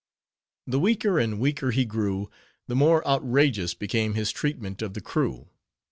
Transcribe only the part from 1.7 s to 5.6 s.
grew, the more outrageous became his treatment of the crew.